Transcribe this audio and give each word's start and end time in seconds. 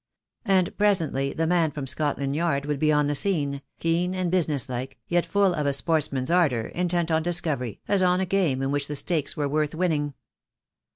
And 0.45 0.75
presently 0.79 1.31
the 1.31 1.45
man 1.45 1.69
from 1.69 1.85
Scotland 1.85 2.35
Yard 2.35 2.65
would 2.65 2.79
be 2.79 2.91
on 2.91 3.05
the 3.05 3.13
scene, 3.13 3.61
keen 3.77 4.15
and 4.15 4.31
business 4.31 4.67
like, 4.67 4.97
yet 5.07 5.27
full 5.27 5.53
of 5.53 5.67
a 5.67 5.73
sportsman's 5.73 6.31
ardour, 6.31 6.61
intent 6.69 7.11
on 7.11 7.21
discovery, 7.21 7.81
as 7.87 8.01
on 8.01 8.19
a 8.19 8.25
game 8.25 8.63
in 8.63 8.71
which 8.71 8.87
the 8.87 8.95
stakes 8.95 9.37
were 9.37 9.47
worth 9.47 9.75
winning. 9.75 10.15